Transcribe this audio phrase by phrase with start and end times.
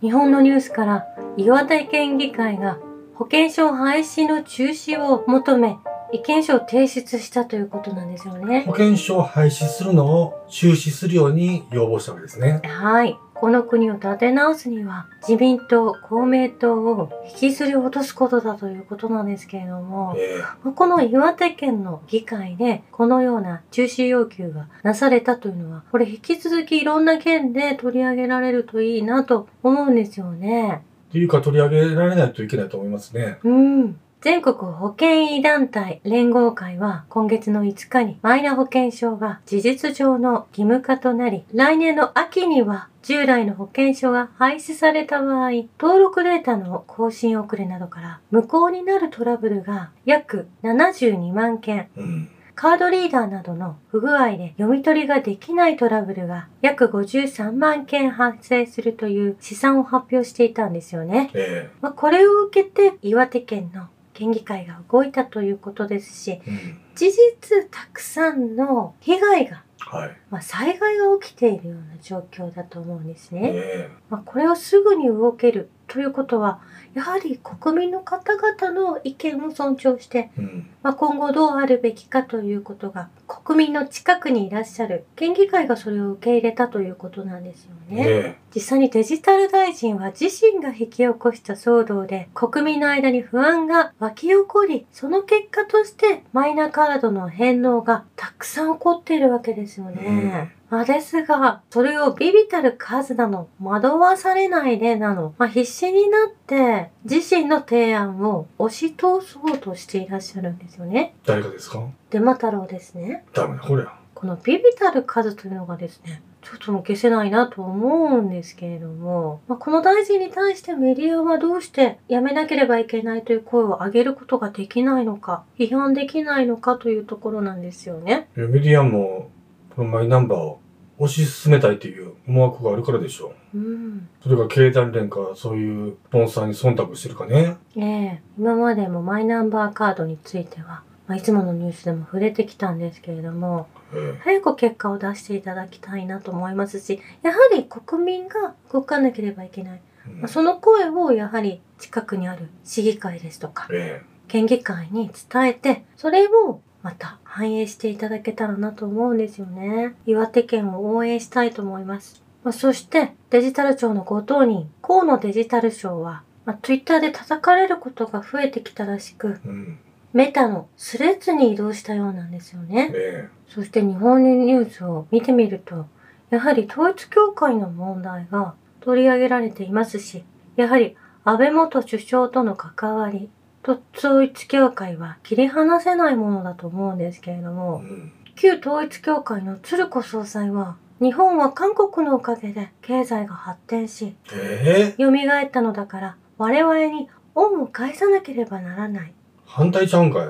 [0.00, 2.78] 日本のニュースから岩手県議会が
[3.14, 5.76] 保険証廃止の中止を求め
[6.12, 8.64] 意見書を提出したということなんですよね。
[8.66, 12.62] 保険証を廃止するのを中止するように要望したわけですね。
[12.64, 13.16] はい。
[13.40, 20.42] この国を立て直すには自民党、公明党を引きずり落とすことだということなんですけれども、え
[20.74, 30.82] この岩手県の議会でこのような中止要求がなされたというのは、これ引き続きいろんな県で取り上げられるといいなと思うんですよね。
[31.08, 33.38] っていうか取り上げられないといけないと思いますね。
[33.42, 34.00] うん。
[34.22, 52.28] 全国保険医団体連合会は今月の5日にマイナ保険証が事実上の義務化となり、来年の秋には従来の保険証が廃止された場合、登録データの更新遅れなどから無効になるトラブルが約72万件、うん。
[52.54, 61.30] カードリーダーなどの不具合で読み取りができないトラブルが約53万件発生するという試算を発表していたんですよね。
[61.32, 66.80] えまあ、これを受けて岩手県の県議会が動いたということですし、えうん。
[66.94, 70.16] 事実たくさんの被害が、はい。
[70.30, 73.52] まあ、災害が起きているような状況だと思うんですね。
[73.54, 76.60] えまあ、これをすぐに動けるということは、
[76.94, 80.70] やはり国民の方々の意見を尊重して、えうん。
[80.82, 88.04] まあ、今後どうあるべきかということが、国民の近くにいらっしゃる県議会がそれを受け入れたということなんですよね。
[88.08, 100.54] え実際にデジタル大臣は自身が引き起こした騒動で国民の間に不安が湧き起こり、その結果としてマイナカードの返納がたくさん起こっているわけですよね。
[100.68, 111.14] まあですが、それをビビたる数なの、惑わされないでなの、まあ必死になって自身の提案を押し通そうとしていらっしゃるんですよね。
[111.26, 111.84] 誰かですか？
[112.10, 113.24] デマ太郎ですね。
[113.32, 113.92] ダメだ、これや。
[114.14, 128.28] このビビたる数というのがですね、ちょっともう消せないなと思うんですけれども、まあ、この大臣に対してメディアはどうしてやめなければいけないという声を上げることができないのか、批判できないのかというところなんですよね。
[128.36, 129.30] えメディアも、
[129.76, 130.60] このマイナンバーを
[130.98, 133.58] 推し進めたいという思惑があるからでしょう。
[133.58, 134.08] うん。
[134.22, 137.56] それが経団連か、そういうスポンサーに忖度してるかね。
[137.76, 143.79] ええ今までもマイナンバーカードについては、まあ、いつものニュースでも触れてきたんですけれども、え
[144.22, 149.82] 早く結果を出していただきたいなと思いますし、やはり国民が動かなければいけない。
[150.08, 159.94] えうんまあその声をやはり近くにある市議会ですとか、え県議会に伝えて、それをまた反映していただけたらなと思うんですよね。
[160.06, 162.22] 岩手県を応援したいと思います。
[162.42, 169.78] まあ、そして、デジタル庁のご当人、河野デジタル省は、まあ、Twitter で叩かれることが増えてきたらしく、えうん。
[170.12, 172.90] メタのスレッズに移動したようなんですよね。
[172.94, 175.86] えそして日本のニュースを見てみると、
[176.30, 180.24] やはり統一教会の問題が取り上げられていますし、
[180.56, 183.28] やはり安倍元首相との関わり
[183.62, 188.12] と統一教会は切り離せないものだと思うんですけれどえうも、ん。
[188.36, 199.12] 旧統一教会の鶴子総裁は、日本は韓国のおかげで経済が発展し、ええ蘇ったのだから我々に恩を返さなければならない。
[199.52, 200.28] 反対ちゃうんかい。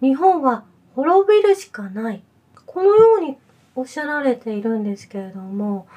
[0.00, 0.64] 日本は
[0.94, 2.22] 滅びるしかない。
[2.64, 3.36] このように
[3.74, 5.88] おっしゃられているんですけれども。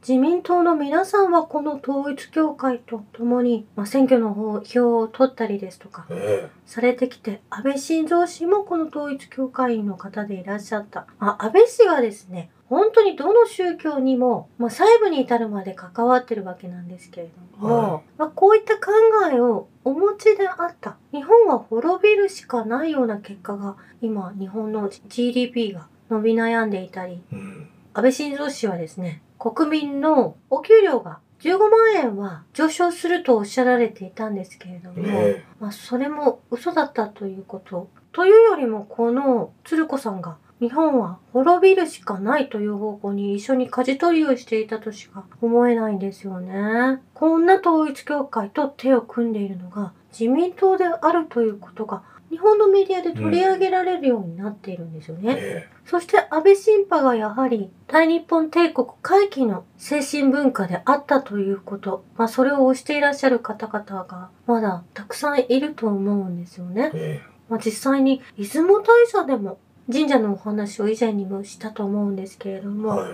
[0.00, 11.06] 自民党の皆さんはこの統一教会と共に、まあ、選挙の方票を取ったりですとかえされてきて、安倍晋三氏もこの統一教会員の方でいらっしゃった。
[11.18, 17.28] あ安倍氏はですね、本当にどの宗教にも、まあ、細部に至るまで関わってるわけなんですけれ
[17.60, 18.90] ども、はいまあ、こういった考
[19.32, 20.96] えをお持ちであった。
[21.12, 27.68] 日本は滅びるしかないような結果が、今、日本の GDP が伸び悩んでいたり、えうん。
[27.92, 37.88] 安倍晋三氏はですね、国民のお給料が15万円は上昇するとおっしゃられていたんですけれども、えまあ、それも嘘だったということ。
[38.10, 47.00] というよりも、この鶴子さんが日本は滅びるしかないという方向に一緒に舵取りをしていたとしか思えないんですよね。
[47.12, 55.36] こんな統一教会と手を組んでいるのが自民党であるということが日本のメディアで取り上げられるようになっているんですよね。
[55.38, 66.90] えそして安倍晋派がやはり大日本帝国回帰の精神文化であったということ、まあそれを推していらっしゃる方々がまだたくさんいると思うんですよね。
[66.94, 69.58] ええまあ実際に出雲大社でも
[69.92, 73.12] 神社のお話を以前にもしたと思うんですけれどえも、はい。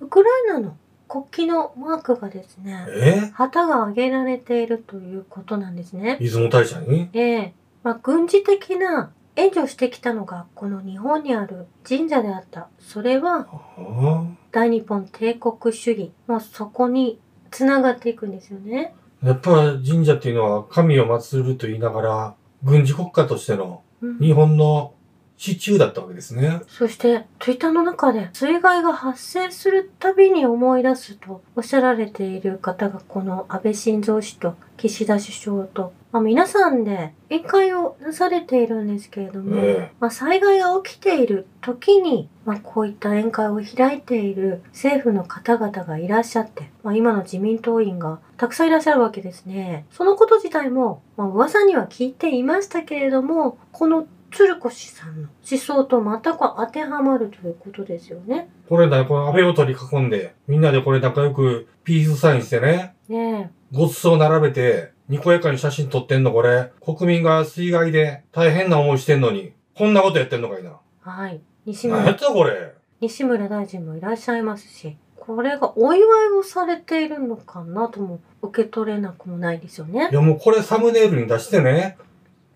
[0.00, 0.76] ウクライナの
[1.08, 3.30] 国旗のマークがですね、え？
[3.34, 6.16] 旗が上げられているということなんですね。
[6.20, 7.08] 出雲大社に？
[7.12, 12.68] ええまあ、軍事的な援助してきたのがこの日本にある神社であった。
[12.78, 13.46] それは。
[14.52, 16.12] 大日本帝国主義。
[16.26, 17.18] まあ、そこに
[17.50, 18.94] 繋がっていくんですよね。
[19.22, 19.50] やっぱ
[19.86, 24.94] 神社っていうのは神を祀ると言いながら、軍事国家としてのうん日本の
[25.42, 26.60] 支柱だったわけですね。
[26.68, 49.86] そして、ツイッターの中で水害が発生するたびに思い出すとおっしゃられている方がこの安倍晋三氏と岸田首相と、まあ、皆さんで宴会をなされているんですけれども、えまあ、災害が起きている時に、まあ、こういった宴会を開いている政府の方々がいらっしゃって、まあ、今の自民党員がたくさんいらっしゃるわけですね。
[49.90, 58.48] そのこと自体も、まあ、噂には聞いていましたけれども、この鶴子氏さんの思想と全く当てはまるということですよね。
[58.68, 70.70] これだ、この安倍を取り囲んで、みんなでこれ仲良くピースサインしてね、ねごちそう並べて、にこやかに写真撮ってんのこれ、国民が水害で大変な思いしてんのに、こんなことやってんのかいな。
[70.70, 70.74] え。
[71.00, 71.40] はい。
[71.66, 72.72] 西何や村ったこれ。
[73.00, 80.14] 西村大臣もいらっしゃいますし、これがお祝いをされているのかなとも受け取れなくもないですよねい。
[80.14, 81.96] やもうこれサムネイルに出してね、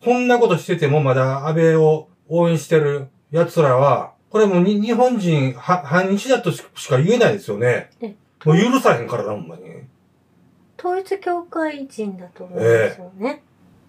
[0.03, 8.15] こんなことしててもまだ安倍を応援してる奴らは、これもうに日本人、は、反日だとししか言えないですよねえ。
[8.45, 9.63] もう許さへんからな、ほんまに。
[10.79, 13.43] 統一教会人だと思うんですよね。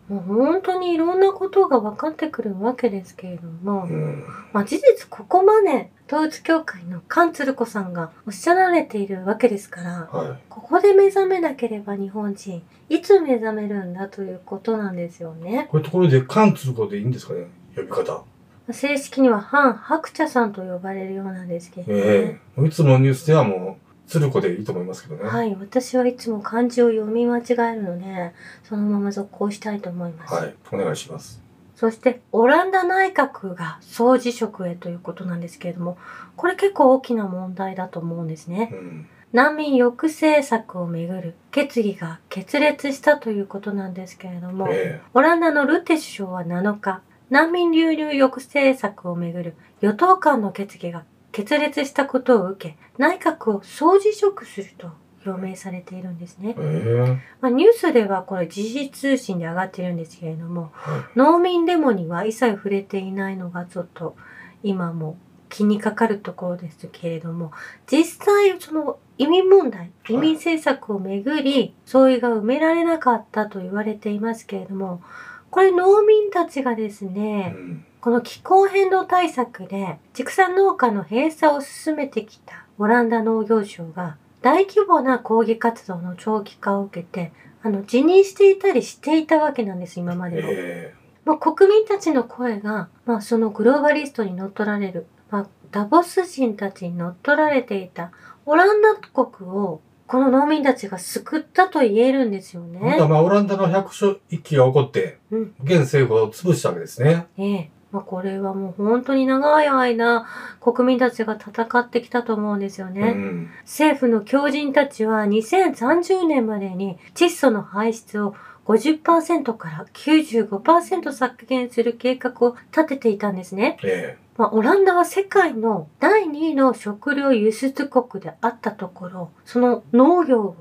[0.10, 4.24] もう本当にいろんなことが分かってくるわけですけれども、うん。
[4.54, 15.72] まあ事実ここまで統一教会の菅鶴子さんがおっしゃられているわけですから、はここで目覚めなければ日本人、いつ目覚めるんだということなんですよねい。。
[15.72, 18.24] こういうところで関つることでいいんですかね呼び方。
[18.72, 25.30] 正式には反白茶さんと呼ばれるようなんですけれども、ええいつもニュースではもう、鶴子でいいと思いますけどね。
[25.30, 28.34] はい、私はいつも漢字を読み間違えるので、
[28.64, 30.34] そのまま続行したいと思います。
[30.34, 30.56] はい。
[30.72, 31.42] お願いします。
[31.76, 35.98] そして、オランダ内閣が総辞職へということなんですけれども、
[36.36, 38.70] これ結構大きな問題だと思うんですね。
[38.72, 39.08] うん。
[39.34, 51.04] 難民抑制策をめぐる決議が決裂したということなんですけれども、えオランダのルッテ首相は7日、難民流入抑制策をめぐる与党間の決議が
[51.38, 54.90] 決裂したことを受け、内閣を総辞職すると
[55.24, 56.84] 表明されているんですねえ。
[57.08, 64.16] えまあ、ニュースではこれ時事通信で上がっているんですけれども、は農民デモには一切触れていないのがちょっと
[64.64, 65.16] 今も
[65.50, 67.52] 気にかかるところですけれども、
[67.86, 75.04] 実際その移民問題、移民政策をめぐり、相違が埋められなかったと言われていますけれども、
[75.52, 77.10] これ農民たちがですい。
[77.10, 77.86] ね、うん。
[78.02, 87.34] この気候変動対策で畜産農家の閉鎖を進めてきたオランダ農業省が大規模な抗議活動の長期化を受けて、
[87.64, 90.48] あの、辞任していたりしていたわけなんです、今までも。
[90.52, 90.94] え
[91.26, 98.12] まあ、国民たちの声が、まあ、そのグローバリストに乗っ取られる、まあ、ダボス人たちに乗っ取られていた
[98.46, 107.28] オランダ国を、この農民たちが救ったと言えるんですよねまあ、オランダの百姓一揆が起こって、うん現政府を潰したわけですね。
[107.38, 107.72] ええ。
[107.92, 110.26] まあ、これはもう本当に長い間、
[110.60, 113.02] 国民たちが戦ってきたと思うんですよね。
[113.02, 113.50] うん。
[113.62, 118.36] 政府の強人たちは2030年までに窒素の排出を
[118.66, 123.78] 50%から95%削減する計画を立てていたんですね。
[123.84, 130.56] えまあ、オランダは世界の第2位の食料輸出国であったところ、その農業を。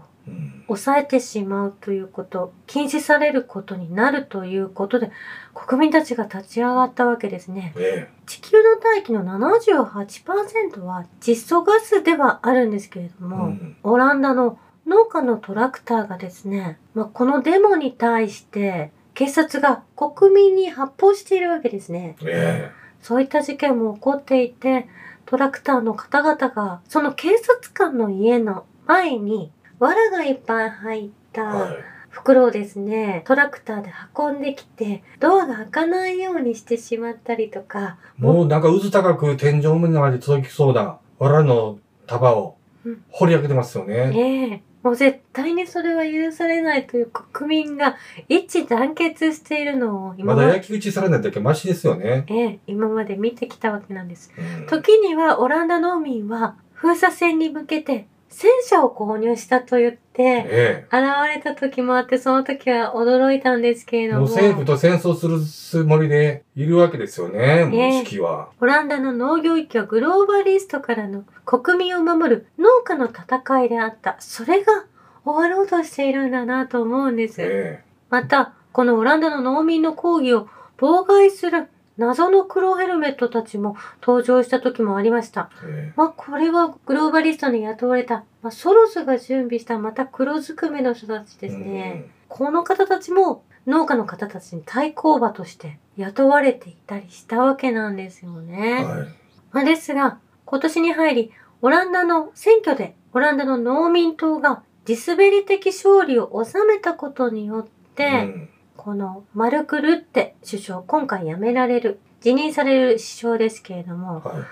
[0.66, 5.10] 抑えてしまうということ、禁止されることになるということで、
[5.54, 7.74] 国民たちが立ち上がったわけですね。
[7.76, 13.24] え地球の大気の78%は窒素ガスではあるんですけれどえ。
[13.24, 13.76] も、うん。
[13.82, 22.16] オランダの農家のトラクターがですね、まあ、このデモに対して警察が国民に発砲しているわけですね。
[22.22, 22.70] え
[23.06, 24.88] そういった事件も起こっていて、
[25.26, 31.76] トラクターの方々が、その警察官の家の前に、藁がいっぱい入ったい。
[32.08, 44.12] 袋をですね、トラクターで運んできて、ドアが開かないようにしてしまったりとか、もうなんか渦高く天井まで届きそうな藁の束をうん掘り上げてますよね。
[44.14, 47.96] ええもう絶対にそれは許されないという国民が
[48.28, 52.24] 一致団結しているのを今まだ焼き討ちされないだけマシですよね。
[52.28, 54.32] ええ今まで見てきたわけなんです。
[54.38, 61.02] うん時にはオランダ農民は封鎖線に向けて戦車を購入したと言ってえ現
[61.34, 64.08] れた時もあってその時は驚いたんですけれえ。
[64.08, 68.50] ども政府と戦争するつもりでいるわけですよね、もう意識は。
[68.60, 74.16] オランダの農業域はグローバリストからの国民を守る農家の戦いであった。
[74.18, 74.84] それが
[75.24, 77.36] 終わろうとしているんだなと思うんです。
[77.40, 81.68] えまた、このオランダの農民の抗議を妨害する
[81.98, 85.50] 謎の黒ヘルメットたちも登場した時もありました。
[85.64, 92.06] えまあ、これはグローバリストに雇われた、まあ、ソロスが準備したまた黒ずくめの人たちえですね。
[92.28, 98.84] この方たちも農家の方たちに対抗馬として雇われていたりしたわけなんですようんね。
[98.84, 99.08] はい。
[99.52, 114.42] まあ、ですが、今年に入り、オランダの選挙で、オランダの農民党が地滑り的勝利を収めたことによって、うんこのマルク・ルッテ首相、今回辞められる、辞任される首相ですけれども、はい。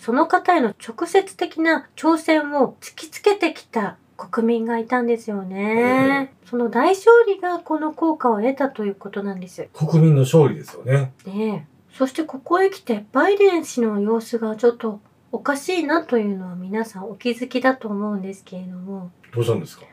[0.00, 6.32] その方への直接的な挑戦を突きつけてきた国民がいたんですよね。
[6.48, 9.68] その大勝利がこの効果を得たということなんです。
[9.74, 11.12] 国民の勝利ですよね。
[11.26, 15.00] ねえそしてここへ来てバイデン氏の様子がちょっと
[15.32, 19.84] おかしいなというのは皆さんお気づきだと思うんですけれども、どうしたんですか？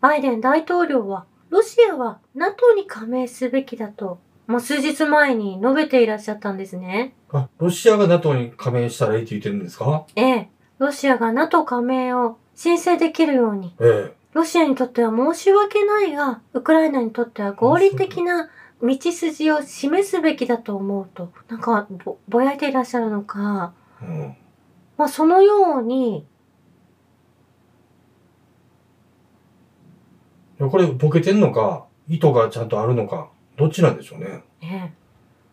[0.00, 7.14] バイデン大統領はロシアは NATO に加盟すべきだと、まあ、数日前に述べていらっしゃったんですね。
[7.32, 10.06] あ、ロシアが NATO に加盟したらいいって言ってるんですか？
[10.16, 18.48] ええ、ロシアが NATO 加盟を申請できるように、えロシアにとっては申し訳ないが、ウクライナにとっては合理的な
[18.80, 24.06] 道筋を示すべきだと思うと、なんかぼぼやいていらっしゃるのか、え。
[24.06, 24.36] うん。
[24.96, 26.24] まあそのように、いや
[30.68, 34.42] これボケてんのか、意図がちゃんとあるのか、どっちなんでしょうね。
[34.60, 34.94] ね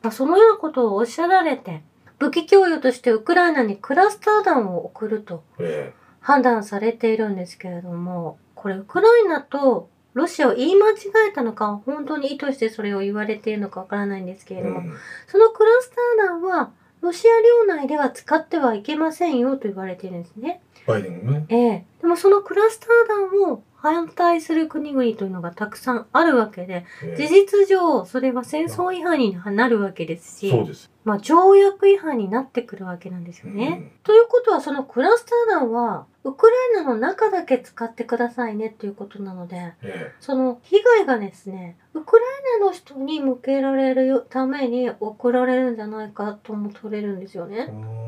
[0.01, 1.81] まあ、そのようなことをおっしゃられて、
[2.19, 10.95] 武器供与としてウクライナにクラスター弾を送るとえ判断されているんですけれども、これウクライナとロシアを言い間違
[11.29, 14.57] えたのか、本当に意図してそれを言われているのかわからないんですけえ。
[14.57, 14.93] れども、うん。
[15.27, 16.71] そのクラスター弾は
[17.01, 17.31] ロシア
[17.65, 20.61] 領内では使ってはいけませんよと言われているんですね。
[20.87, 21.45] バイデンがね。
[21.49, 21.85] ええ。
[22.01, 30.89] でもそのクラスター弾を反対する国々というのがたくさんあるわけで、え事実上それは戦争違反になるわけですし、えそうです。
[31.03, 33.91] まあ条約違反になってくるわけなんですよね。
[34.03, 39.63] ということはそのクラスター弾はウクライナの中だけ使ってくださいねということなので、うん。
[39.83, 42.23] えその被害がですね、ウクラ
[42.57, 47.67] イナの人に向けられるために送られるんじゃないかとも取れるんですよえ。
[47.67, 47.67] ね。
[47.69, 48.06] うん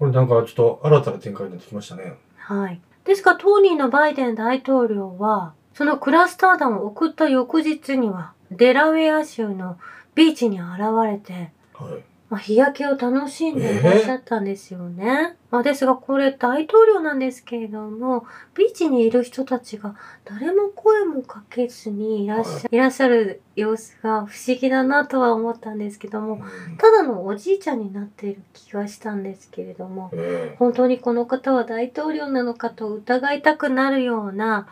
[0.00, 2.14] これなんかちょっと新たな展開になってきましたね。
[2.38, 2.80] はい。
[3.04, 9.78] ですが、当人のバイデン大統領は、そのクラスター弾を送った翌日には、デラウェア州の
[10.14, 12.02] ビーチに現れて、はい。
[12.30, 15.36] まあ、日焼けを楽しんでいらっしゃったんですよね。
[15.50, 26.40] まあ、ですが、これ大統領なんですけれども、ビーチにいる人たちが誰も声もかけずにいらっしゃ,、い、らっしゃる様子が不思議だなとは思ったんですけども、うん
[26.78, 34.68] ただのおじいちゃんになっている気がしたんですけれども、え本当にこの方は大統領なのかと疑いたくなるような。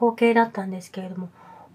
[0.00, 1.28] 光景だったんですけれども、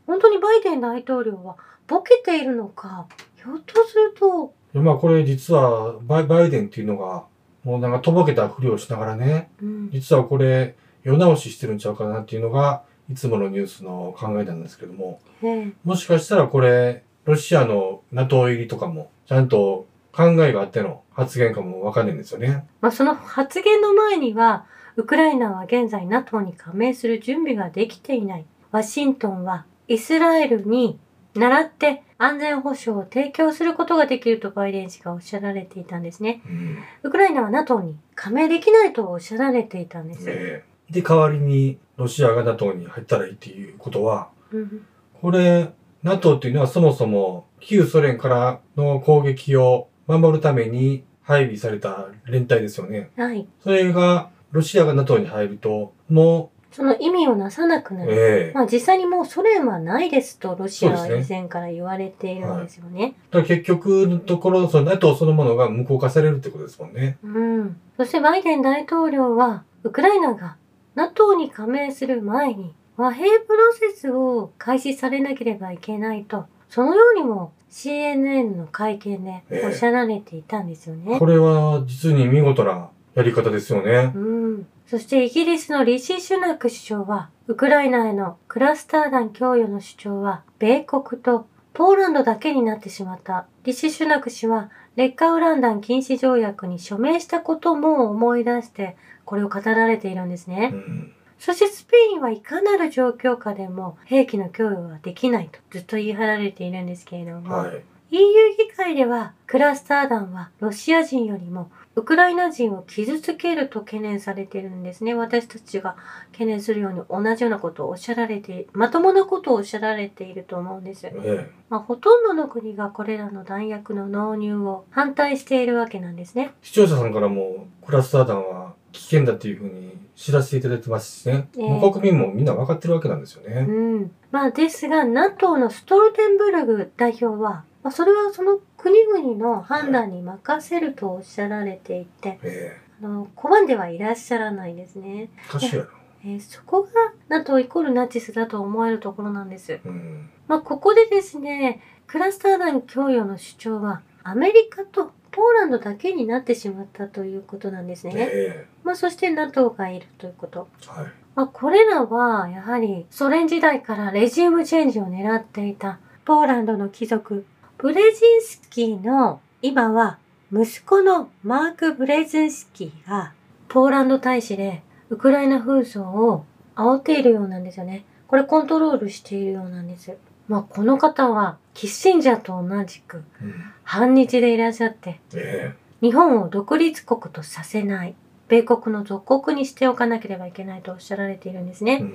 [0.07, 7.24] 本当にバイデン大統領はボケているのか、ひょっとすると、でまあこれ実はバイバイデンっていうのが、
[7.63, 22.65] もうなんかとぼけたふりをしながらね、うん、実はこれ、世直ししてるんちゃうかなっていうのが、いつものニュースの考えなんですけども、ええもしかしたらこれ、ロシアの NATO 入りとかも、ちゃんと考えがあっての発言かもわかんないんですよね。
[22.82, 24.65] まあ、その発言の前には、
[24.98, 28.46] ウクライナは現在 NATO に加盟する準備ができていない。
[28.72, 31.00] ワシントンはイスラエルに
[31.35, 36.41] 倣って安全保障を提供することができるとバイデン氏がおっしゃられていたんですね。
[36.45, 36.77] うん。
[37.03, 40.29] ウクライナは NATO に加盟できないとおっしゃられていたんです。
[40.29, 44.85] ええで、代わりにロシアが NATO に入ったらいいっていうことは、うん
[45.21, 45.71] これ、
[46.03, 53.09] NATO っていうのはそもそも旧ソ連からの攻撃を守るために配備された連隊ですよね。
[53.17, 53.47] はい。
[53.63, 58.13] それが、ロシアが NATO に入ると、もその意味をなさなくなう、る。
[58.17, 63.15] ええまあ実際にもうソ連はないですとロシアは以前から言われているんですよね。
[63.32, 67.17] だから結局のところ、その NATO そのものが無効化されるってことですもんね。
[67.24, 67.77] うん。
[67.96, 70.58] そしてバイデン大統領は、ウクライナが
[70.96, 81.20] NATO に加盟する前に和平プロセスを開始されなければいけないと、そのようにも CNN の会見でおっしゃられていたんですよね。
[81.20, 84.12] これは実に見事なやり方ですよね。
[84.13, 84.67] うん。
[84.95, 93.45] そしてイギリスのリシ・シュナク首相は、ウクライナへのクラスター弾供与の主張は、米国とポーランドだけになってしまった。
[93.65, 100.69] リシ・シュナク氏は、劣化ウラン弾禁止条約に署名したことも思い出して、これを語られているんですね。
[100.73, 101.11] うん。
[101.39, 107.83] そしてスペインはいかなる状況下でも兵器の供与はできないとずっと言い張られているんですけれども、はい。
[108.12, 108.21] EU
[108.57, 115.13] 議会ではクラスター弾はロシア人よりもウクライナ人を傷つけると懸念されているんですね。
[115.13, 115.95] 私たちが
[116.33, 121.07] 懸念するように同じようなことをおっしゃられて、まともなことをおっしゃられていると思うんです。
[121.07, 126.53] えまあ、ほとんどの国がこれらの弾薬の納入を反対しているわけなんですね。
[126.62, 131.47] 視聴者さんからも、クラスター弾は危険だっていうふうに知らせていただいてますしね。
[131.57, 133.62] ええもう国民もみんな分かってるわけなんですようね。
[133.62, 134.12] ん。
[134.31, 145.29] まあですが、NATO のストルテンブルグ代表は、まあ、それはその国々の判断に任せるとおっしゃられていて、えあの拒んではいらっしゃらないですね。
[146.25, 146.89] えーそこが
[147.29, 149.79] NATO イコールナチスだと思えるところなんです。
[149.85, 150.27] うん。
[150.47, 158.13] まあ、ここでですね、クラスター弾供与の主張は、アメリカとポーランドだけになってしまったということなんですね。
[158.17, 160.67] えまあ、そして NATO がいるということ。
[160.81, 161.11] えはい。
[161.35, 167.45] まあ、これらは、やはり、ソ連時代からレジウムチェンジを狙っていた、ポーランドの貴族、
[167.77, 170.17] ブレジンスキーの、今は、
[170.51, 173.34] 息子のマーク・ブレジンスキーが、
[173.67, 178.05] ポーランド大使で、ウクライナ紛争を煽っているようなんですよね。
[178.27, 180.17] これコントロールしているようなんです。
[180.48, 183.53] まあ、この方は、キッシンジャーと同じく、うん。
[183.84, 188.15] 反日でいらっしゃって、え日本を独立国とさせない、
[188.48, 192.05] 米国の属国にしておかなければいけないとおっしゃられているんですね。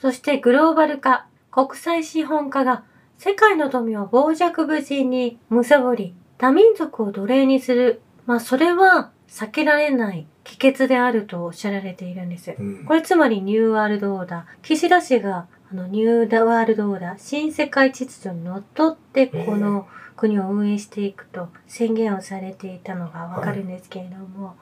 [0.00, 2.84] そしてグローバル化、国際資本家が
[3.24, 8.02] 世界の富を傍若無人に貪り、多民族を奴隷にする。
[8.26, 12.52] まあそれは避けられない帰結であるとおっしゃられているんです。
[12.58, 12.84] うん。
[12.84, 14.44] これつまりニューワールドオーダー。
[14.62, 19.86] 岸田氏があのニューワールドオーダー、新世界秩序にのっとってこの
[20.16, 24.56] 国を運営していくと宣言をされていたのがわかるんですけれども、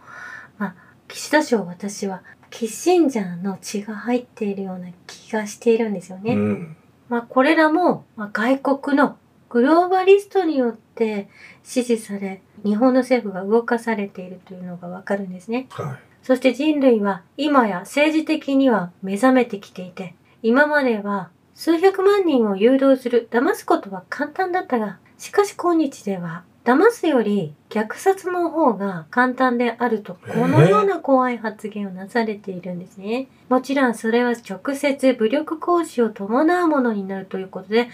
[0.58, 0.74] まあ
[1.08, 6.34] 岸田氏を私はキッシンジャーの血が入っているような気がしているんですよね。
[6.34, 6.76] うん。
[7.10, 9.18] まあこれらも、まあ、外国の
[9.50, 11.28] グローバリストによって
[11.64, 15.66] 支持され、日本の政府が動かされているというのがわかるんですね。
[15.70, 15.98] はい。
[16.22, 33.26] そして人類は今や政治的には目覚めてきていて、今までは数百万人を誘導する、騙すことは簡単だったが、しかし今日では、騙すより虐殺の方が簡単であると、このような怖い発言をなされているんですね。
[33.48, 37.88] もちろんそれは直接武力行使を伴うものになるということで、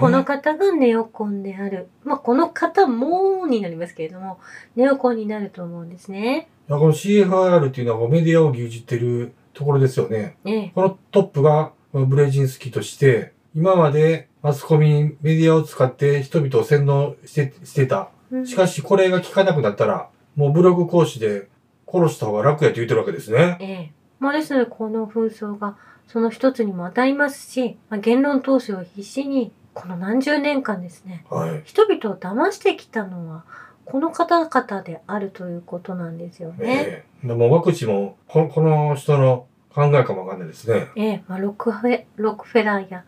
[0.00, 1.88] この方がネオコンである。
[2.02, 4.40] まあ、この方もになりますけれども、
[4.74, 6.48] ネオコンになると思うんですね。
[6.68, 10.36] この CFR っていうのはメディアを牛耳ってるところですよね。
[10.44, 10.72] ええ。
[10.74, 18.10] このトップがブレジンスキーとして、今までマスコミ、メディアを使って人々を洗脳してしてた。
[18.30, 21.48] うんしかしこれが効かなくなったら、もうブログ講師で
[21.90, 23.56] 殺した方が楽やと言ってるわけですね。
[23.58, 23.92] ええ。
[24.20, 31.62] まあ、ですので、この紛争がその一つにも当たりますし、まあ、言論統制を必死に、この何十年間ですね、はい。
[31.64, 33.44] 人々を騙してきたのは、
[33.86, 36.56] この方々であるということなんですよね。
[36.60, 40.88] ええでもワクチンもこ、この人の考えかもわかんないですね。
[40.94, 43.04] ええ、まあ、ロックフェ、ロックフェラーや、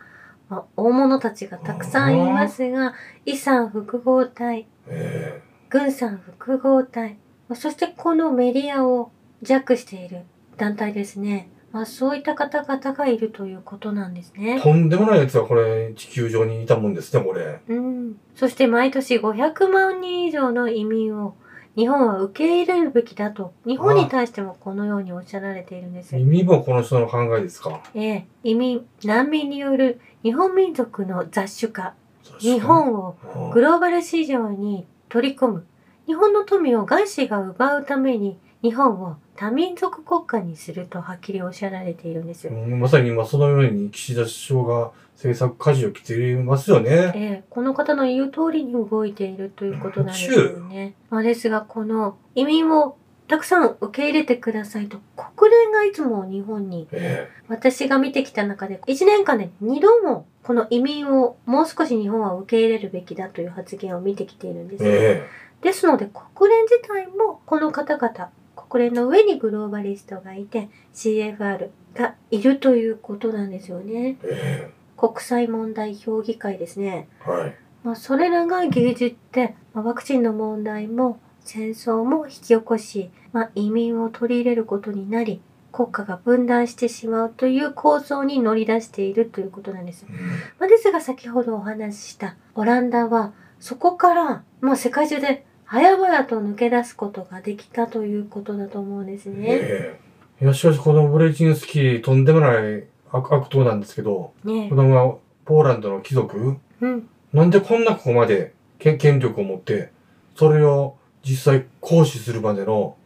[0.50, 7.16] まあ、大物たちがたくさんいますが、遺産複合体、え軍産複合体、
[7.48, 10.22] まあそしてこのメディアを弱している
[10.56, 11.48] 団体ですね。
[11.72, 14.60] まあ、そういった方々がいるということなんですえね。
[14.60, 17.60] とんでもないやつがこれ地球上にいたもんですね、これ。
[17.68, 18.16] うん。
[18.34, 21.36] そして毎年500万人以上の移民を
[21.76, 26.14] 日本は受け入れるべきだと、日本に対してもこのようにおっしゃられているんです。
[26.16, 27.80] 耳もこの人の考えですか？
[27.94, 31.94] ええ、移民、難民による日本民族の雑種化、
[32.40, 35.66] 日本をうんグローバル市場に取り込む。
[36.06, 42.52] 日本の富を外資が奪うために日本を多民族国家にするとはっきりおっしゃられているんですよ。
[42.52, 46.90] うんまさに今そのように岸田首相が政策舵を切っていますよね。
[46.90, 50.94] ええこの方の言う通りに動いているということなんですよね。
[51.08, 52.98] まあ、ですが、この移民を
[53.28, 64.88] たくさん受け入れてくださいと国連がいつも日本にえ私が見てきた中で1年間で2度もこの移民をもう少し日本は受け入れるべきだという発言を見てきているんですえ。
[65.24, 68.30] えですので国連自体もこの方々、
[68.70, 74.16] 国連の上にグローバリストがいて CFR がいるということなんですよね。
[74.22, 77.08] え国際問題評議会ですね。
[77.26, 77.56] えはい。
[77.82, 85.40] まあ、それらが牛耳って、まあ、ワクチンの問題も戦争も引き起こし、まあ、移民を取り入れることになり、
[85.72, 90.06] 国家が分断してしまうという構想に乗り出しているということなんです。
[90.08, 90.14] うん
[90.58, 99.46] まあ、ですが先ほどお話ししたオランダはそこからもう世界中で早々と抜け出すことができたということだと思うんですね。
[99.48, 100.00] え
[100.40, 107.08] えいや、しかしこのブレジンスキーとんでもない悪悪党なんですけど、ねこのポーランドの貴族、うん。
[107.32, 109.92] なんでこんなここまで権権力を持って、
[110.34, 112.96] それを実際行使するまでの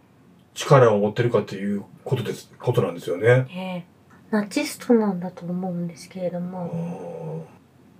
[0.55, 3.46] 力を持ってるかっていうことです、ことなんですよね。
[3.50, 3.94] ええ
[4.31, 7.54] ナチストなんだと思うんですけれどあも、ー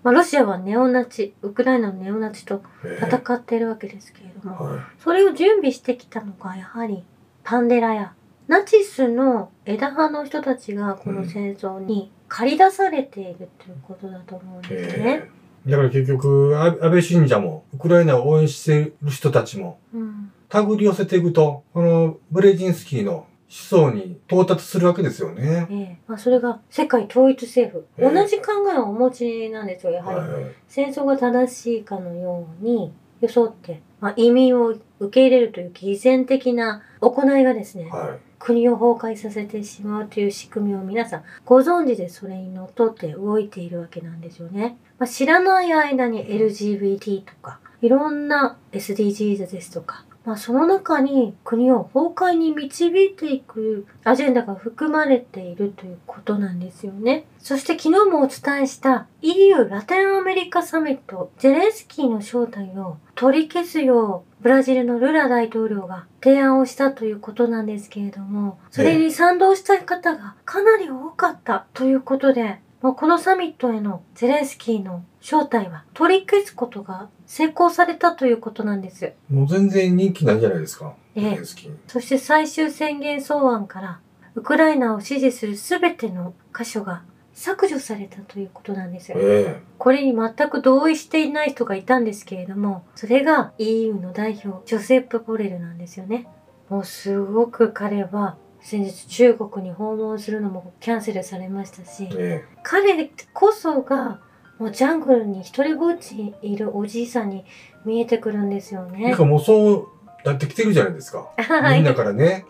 [0.05, 3.07] まあ、ロシアはネオナチ、ウクライナのネオナチとええ。
[3.07, 4.81] 戦っているわけですけれども、はい。
[5.03, 7.03] それを準備してきたのがやはり
[7.43, 8.13] パンデラや
[8.47, 15.05] ナチスの枝葉の人たちがこの戦争に駆り出されているということだと思うんですね。
[15.05, 15.31] え
[15.67, 15.71] え。
[15.71, 20.31] だから結局、あ安倍信者も、ウクライナを応援している人たちも、うん。
[20.51, 25.67] 手繰り寄せていくと、このブレジンスキーの思想に到達するわけですよね。
[25.71, 38.19] ええまあ、それが世界統一政府、ええ同じ考えをお持ちなんですよやはり、はい戦争が正しいかのように装って、まあ、移民を受け入れるという偽善的な行いがですね、はい。
[38.39, 44.77] 国を崩壊させてしまうという仕組みを皆さんご存知でそれにのっとって動いているわけなんですよね。
[44.99, 57.27] まあ、知らない間に LGBT とかいろんな SDGs ですとか、まあ、その中に国を崩壊に導いていくアジェンダが含まれているということなんですよね。
[57.39, 79.15] そして昨日もお伝えした EU ラテンアメリカサミットゼレンスキーの招待を取り消すようブラジルのルラ大統領が提案をしたということなんですけれども、それに賛同した方がかなり多かったということで、もうこのサミットへのゼレンスキーの招待は取り消すことが成功されたということなんです。
[79.31, 80.95] もう全然人気ないじゃないですか。
[81.15, 81.41] ええ
[81.87, 84.01] そして最終宣言草案から
[84.35, 89.17] ウクライナを支持するすべての箇所が削除されたということなんですよ。
[89.19, 96.27] えこれに全く同意していない人がいたんですけれども、それが EU の代表、ジョセップ・ボレルなんですよね。
[96.69, 104.21] もうすごく彼は先日中国に訪問するのもキャンセルされましたしえ、え彼こそが
[104.59, 107.45] もうジャングルに一人ぼっちにいるおじいさんに
[107.85, 109.17] 見えてくるんですよねえなん。
[109.17, 109.89] かもうそう
[110.25, 111.29] なってきてるじゃないですか。
[111.37, 112.47] はいみんなからね、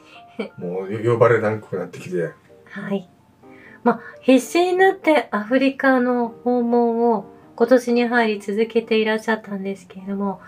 [0.59, 2.31] もう呼ばれなくなってきて。
[2.71, 3.09] はい。
[3.83, 10.41] まあ、必死になってアフリカの訪問を今年に入り続けていらっしゃったんですけれども、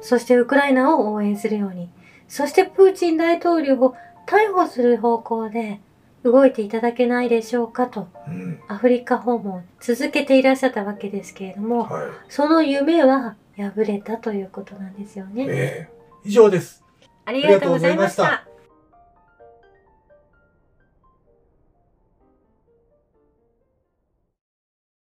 [0.00, 1.90] そしてウクライナを応援するように、
[2.28, 3.94] そしてプーチン大統領を
[4.26, 5.80] 逮捕する方向で
[6.24, 8.60] 動いていただけないでしょうかと、うん。
[8.68, 12.10] アフリカ訪問を続けていらっしゃったわけですけれども、はい。
[12.28, 15.46] その夢は破れたということなんですよね。
[15.48, 16.84] ええ以上です。
[17.24, 18.46] ありがとうございました。